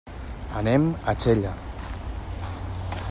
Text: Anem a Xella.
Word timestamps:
Anem 0.61 0.87
a 1.11 1.15
Xella. 1.25 1.53